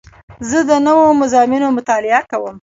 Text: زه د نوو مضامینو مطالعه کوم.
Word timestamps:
زه 0.49 0.59
د 0.69 0.71
نوو 0.85 1.05
مضامینو 1.21 1.67
مطالعه 1.77 2.21
کوم. 2.31 2.55